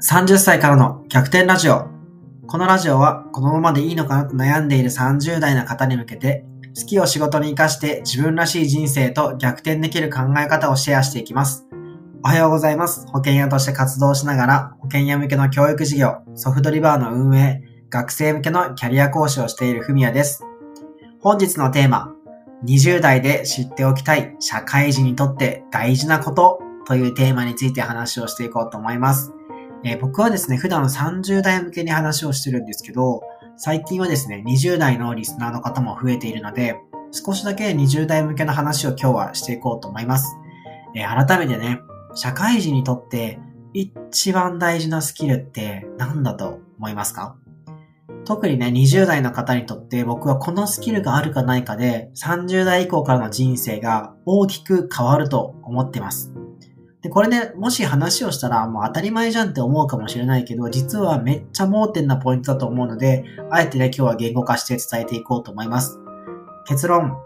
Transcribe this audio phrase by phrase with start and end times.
[0.00, 1.88] 30歳からの逆転ラジオ。
[2.46, 6.44] このラジオはこのままでいいのかなと悩んでいる30代の方に向けて、
[6.78, 11.66] 好きを仕事に活かして自分らしい人生と逆転できる考え方をシェアしていきます。
[12.22, 13.06] おはようございます。
[13.06, 20.44] 保険屋として活動しながら、保険屋向けの教育事業、ソフトリバーの運営、学生向けのキャリア講師をしているふみやです。
[21.20, 22.12] 本日のテーマ、
[22.66, 29.32] 20代で知っておきたい社会人にとって大事なことというテーマについて話をしていこうと思います。
[29.86, 33.22] えー僕はですね、普段30代向けに話をしてるんですけど、
[33.56, 36.74] 最近はですね、20代のリスナーの方も増えているので、
[37.12, 40.36] 少しだけ20代向けの話を今日はしていこうと思います。
[40.96, 41.78] えー改めてね、
[42.16, 43.38] 社会人にとって
[43.74, 47.36] 一番大事なスキルって何だと思いますか？
[48.24, 56.32] 特にね、20代の方にとって僕はこのスキルがあるかないかで30代以降からの人生が大きく変わると思ってます。
[57.06, 66.00] で、これね、もし話をしたらもう当たり前じゃんって思うかもしれないけど、実はめっちゃ盲点なポイントだと思うので、あえてね、今日は言語化して伝えていこうと思います。
[66.66, 67.16] 結論。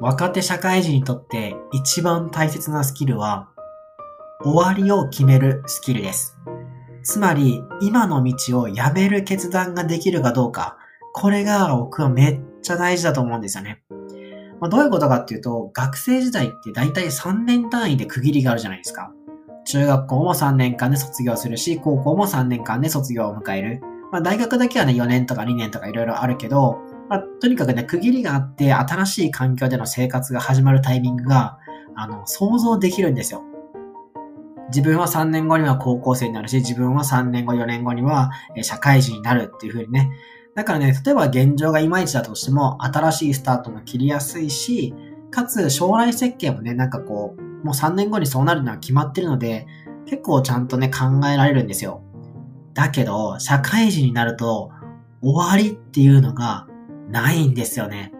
[0.00, 3.48] 若手社会人にとって一番大切なスキルは、
[4.42, 6.36] 終わりを決めるスキルです。
[7.04, 10.78] つまり、今の道をやめる決断ができるかどうか、
[11.12, 13.84] これが僕はめっちゃ大事だと思うんですよね。
[14.60, 19.12] まあ、どういうことかっていうと、学生時代って大体3年単位で区切りがあるじゃないですか。
[19.66, 23.80] 中学校も3年間で卒業するし、高校も3年間で卒業を迎える。
[24.10, 26.78] まあ、大学だけはね、4年とか2年とかいろいろあるけど、
[27.08, 31.58] まあ、とにかくね、区切りがあって、新しい環境での生活が始まるタイミングが、
[31.94, 33.42] あの、想像できるんですよ。
[34.68, 38.30] 自分は3年後には高校生になるし、自分は3年後、4年後には
[38.62, 40.10] 社会人になるっていう風にね。
[40.58, 44.92] だからね、例えば現状がいまいちだとしても、新しいスタートも切りやすいし、
[45.30, 49.68] かつ将来設計もね、なんかこう、もう3年後にそうなるのは決まってるので、
[50.06, 52.02] 結構ちゃんとね、考えられるんですよ。
[52.74, 54.72] だけど、社会人になると、
[55.22, 56.66] 終わりっていうのが
[57.08, 58.12] ないんですよね。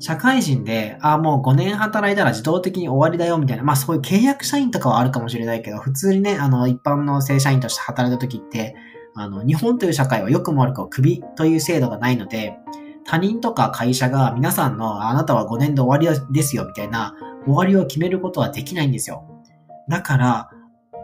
[0.00, 8.76] 社会人で、あもう5年働いたら自動的に終わりだよみたいな、まあそういう契約社員とかはあるかもしれないけど、普通にね、あの、一般の正社員として働いた時って、
[9.20, 12.56] あの、日本という社会は良くも悪くもクビという制度がないので、
[13.04, 17.14] 他人とか会社が皆さんのあなたは5年で終わりですよみたいな
[17.44, 19.24] 終わりを決めることはできないんですよ。
[19.88, 20.50] だから、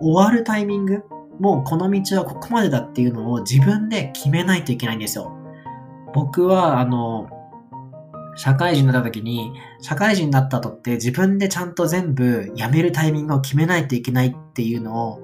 [0.00, 1.04] 終わるタイミング、
[1.38, 5.32] もうこの道はここまでだっていうのを自分で決めないといけないんですよ。
[6.12, 7.28] 僕は、あの、
[8.34, 15.20] 社会人になった時に、社会人になった後って自分でちゃんと全部辞めるタイミングを決めないといけないっていうのを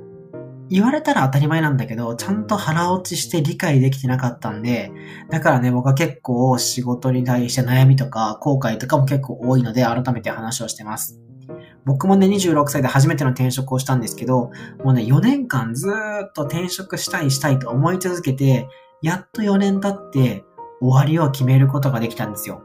[0.70, 4.90] 言われたら当たり前なんだけど、ちゃんと腹落ちして理解できてなかったんで、
[5.30, 11.20] だからね、僕は結構仕事に対して悩みとか後悔とかも結構多いので、改めて話をしてます。
[11.84, 14.50] 僕もね、26歳で初めての転職をしたんですけど、
[14.84, 18.68] もうね、4年間ずっと転職したいしたいと思い続けて、
[19.00, 20.44] やっと4年経って
[20.80, 22.62] 終わりを決めることができたんですよ。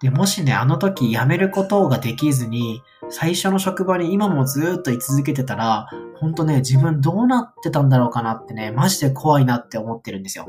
[0.00, 10.48] で、もしね、あの時辞めることができずに、最初の職場に今もずっと居続けてたら、ほんとね、自分どうなってたんだろうかなってね、マジで怖いなって思ってるんですよ。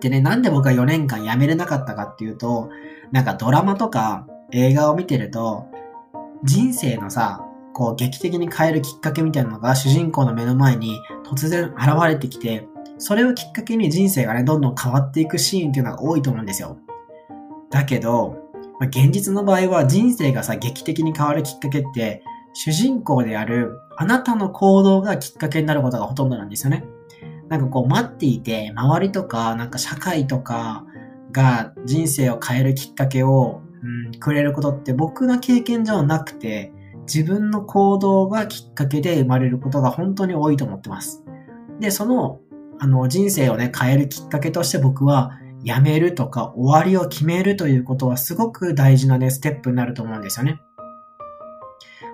[0.00, 2.70] でね、なんで僕は4年間辞めれなかったかっていうと、
[3.12, 5.66] なんかドラマとか映画を見てると、
[6.44, 7.44] 人生のさ、
[7.74, 12.66] こう劇的に変えるきっかけみたいなのが主人公の目の前に突然現れてきて、
[12.98, 16.78] それをきっかけに人生がね、どんどん変わっていくシーンっていうのが多いと思うんですよ。
[17.70, 18.47] だけど、
[18.78, 22.22] まあ、現実の場合は人生がさ、劇的に変わるきっかけって、
[22.54, 26.84] 主人公であるあなたの行動がきっかけになることがほとんどなんですよね。
[27.48, 30.84] なんかこう待っていて、周りとか、なんか社会とか
[31.32, 36.72] が人生を変えるきっかけを、うん、くれることって僕の経験上なくて、
[37.12, 41.24] 自分の行動がきっかけで生まれることが本当に多いと思ってます。
[41.80, 42.40] で、その、
[42.78, 45.32] あの、人生をね、変えるきっかけとして僕は、
[45.64, 50.62] やめるとか終わりを決めるということはすごく大事なね、ステップになると思うんですよね。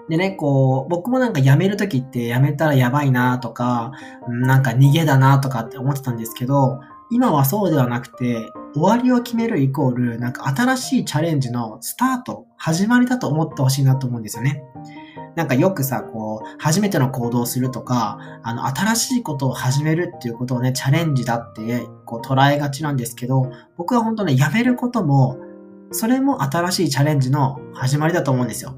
[0.09, 3.93] でね、こう、僕もなんか辞めるときって辞めたらやばいなとか、
[4.29, 6.81] なんか逃げだなとかって思ってたんですけど、
[7.11, 14.63] 今はそうではなくて、終わりを決めるイコール、なんか新しいチャレンジのスタート、始まりだと思ってほしいなと思うんですよね。
[15.37, 25.39] なんかよくさ、こう、初めての行動をするとか、あの、新しいことを始めるっていうことをね、チャレンジだって、こう、捉えがちなんですけど、僕は本当ね、やめることも、
[25.91, 28.75] それも新しいチャレンジの始まりだと思うんですよ。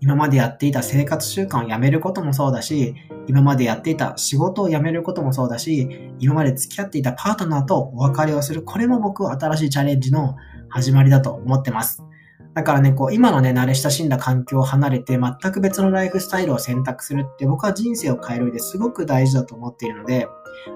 [0.00, 2.94] 今までやっていた生活習慣をやめることもそうだし、
[3.28, 10.34] 今までやっていた仕事を辞めることもそうだし、今まで付き合っていたパートナーとお別れをする、これも僕は新しいチャレンジの
[10.68, 12.02] 始まりだと思ってます。
[12.54, 20.28] だからね、こう、今のね、慣れ親しんだ環境を離れて、全く別のライフスタイルを選択するって、僕は人生を変える上ですごく大事だと思っているので、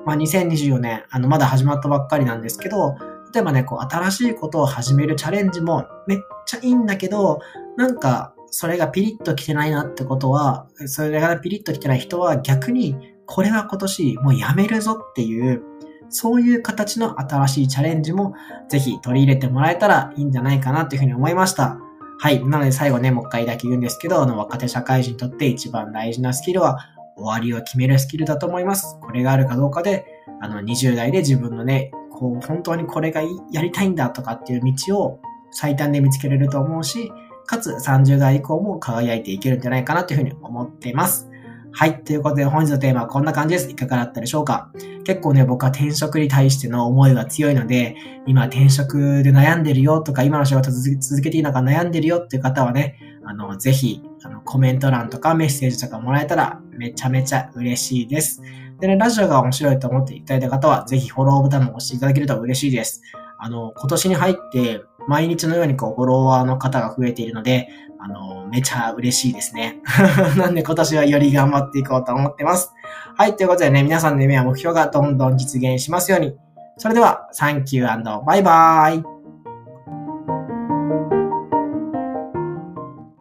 [0.07, 2.97] まあ、2024年、あの、まだ始まったばっかりなんですけど、
[3.35, 7.41] 例えばね、こう、新しいことを始めるチャレンジもめっちゃいいんだけど、
[7.77, 12.97] なんか、それがピリッと来てないなってことは、それがピリッと来てない人は逆に、
[13.27, 15.63] これは今年もうやめるぞっていう、
[16.09, 18.35] そういう形の新しいチャレンジも
[18.69, 21.79] ぜひ取り入れてもらえたらいいんじゃないかなというふうに思いました。
[22.19, 22.43] はい。
[22.45, 26.79] なので最後ね、もう一回だけ言うんですけど、あの若手社会人にとって一番大事なスキルは
[27.17, 28.99] 終わりを決めるスキルだと思います。
[29.01, 30.07] これがあるかどうかで、
[30.41, 33.23] あの20代で自分のね、こう本当にこれが
[33.53, 35.21] やりたいんだとかっていう道を
[35.51, 37.13] 最短で見つけれると思うし、
[37.47, 41.31] かつ30代以降も輝いていけるんじゃないかなというふうに思っています。
[41.79, 42.03] はい。
[42.05, 43.71] ということで本日のテーマはこんな感じです。
[43.71, 44.71] いかがだったでしょうか？
[45.05, 47.97] 結構ね、僕は転職に対しての思いが強いので、
[48.27, 58.41] 今転職で悩んでるよとか、今の仕事続けていいのか悩んでるよっていう方はね、あの、ぜひ、あの、コメント欄とかメッセージとかもらえたらめちゃめちゃ嬉しいです。
[58.81, 63.03] でね、ラジオが面白いと思っていただいた方は、ぜひフォローボタンを押していただけると嬉しいです。
[63.39, 67.69] あの、今年に入って、毎日のようにこう、フォロワーの方が増えているので、
[67.99, 69.79] あの、めちゃ嬉しいですね。
[70.37, 72.73] なんで今年はより頑張っていこうと思ってます。
[73.17, 76.37] はい、ということでね、皆さんの夢や目標がどんどん実現しますように。
[76.79, 79.16] それでは、サンキューバイバーイ。